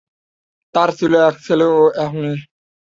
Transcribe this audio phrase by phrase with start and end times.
[0.75, 2.37] তার ছিল এক ছেলে ও এক মেয়ে।